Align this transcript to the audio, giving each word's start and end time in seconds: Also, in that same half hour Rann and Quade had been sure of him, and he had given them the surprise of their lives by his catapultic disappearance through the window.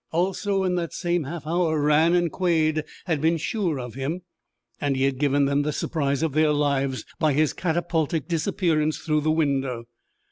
Also, 0.11 0.63
in 0.63 0.73
that 0.73 0.93
same 0.93 1.25
half 1.25 1.45
hour 1.45 1.79
Rann 1.79 2.15
and 2.15 2.31
Quade 2.31 2.85
had 3.05 3.21
been 3.21 3.37
sure 3.37 3.79
of 3.79 3.93
him, 3.93 4.21
and 4.79 4.95
he 4.97 5.03
had 5.03 5.19
given 5.19 5.45
them 5.45 5.61
the 5.61 5.71
surprise 5.71 6.23
of 6.23 6.31
their 6.33 6.51
lives 6.53 7.05
by 7.19 7.33
his 7.33 7.53
catapultic 7.53 8.27
disappearance 8.27 8.97
through 8.97 9.21
the 9.21 9.29
window. 9.29 9.83